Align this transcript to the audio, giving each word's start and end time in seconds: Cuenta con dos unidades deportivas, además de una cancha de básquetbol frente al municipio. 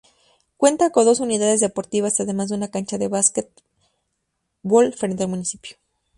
Cuenta 0.57 0.89
con 0.89 1.05
dos 1.05 1.19
unidades 1.19 1.59
deportivas, 1.59 2.19
además 2.19 2.49
de 2.49 2.55
una 2.55 2.69
cancha 2.71 2.97
de 2.97 3.07
básquetbol 3.07 4.93
frente 4.97 5.21
al 5.21 5.29
municipio. 5.29 5.77